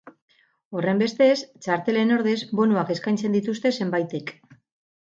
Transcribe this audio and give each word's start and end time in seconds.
Horrenbestez, 0.79 1.35
txartelen 1.67 2.15
ordez 2.17 2.35
bonuak 2.63 2.93
eskaintzen 2.97 3.39
dituzte 3.39 3.77
zenbaitek. 3.83 4.39